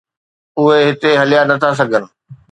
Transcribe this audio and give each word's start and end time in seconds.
اهي 0.59 0.77
هتي 0.89 1.11
هليا 1.21 1.41
نٿا 1.49 1.69
سگهن. 1.79 2.03